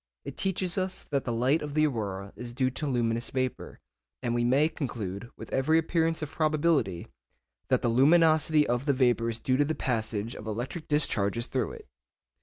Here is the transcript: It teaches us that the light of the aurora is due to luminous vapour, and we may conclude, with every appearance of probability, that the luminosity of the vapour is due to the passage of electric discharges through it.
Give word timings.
It 0.25 0.35
teaches 0.35 0.79
us 0.79 1.03
that 1.11 1.25
the 1.25 1.31
light 1.31 1.61
of 1.61 1.75
the 1.75 1.85
aurora 1.85 2.33
is 2.35 2.55
due 2.55 2.71
to 2.71 2.87
luminous 2.87 3.29
vapour, 3.29 3.79
and 4.23 4.33
we 4.33 4.43
may 4.43 4.67
conclude, 4.67 5.29
with 5.37 5.53
every 5.53 5.77
appearance 5.77 6.23
of 6.23 6.31
probability, 6.31 7.07
that 7.67 7.83
the 7.83 7.87
luminosity 7.87 8.65
of 8.67 8.85
the 8.87 8.93
vapour 8.93 9.29
is 9.29 9.37
due 9.37 9.57
to 9.57 9.65
the 9.65 9.75
passage 9.75 10.33
of 10.35 10.47
electric 10.47 10.87
discharges 10.87 11.45
through 11.45 11.73
it. 11.73 11.87